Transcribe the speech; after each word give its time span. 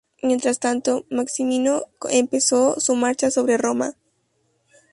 Mientras 0.23 0.59
tanto, 0.59 1.05
Maximino 1.11 1.83
empezó 2.09 2.79
su 2.79 2.95
marcha 2.95 3.29
sobre 3.29 3.59
Roma. 3.59 3.95